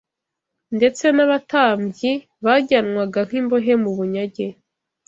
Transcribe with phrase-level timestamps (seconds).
[0.77, 2.11] ndetse n’abatambyi
[2.45, 4.45] bajyanagwa nk’imbohe mu bunyage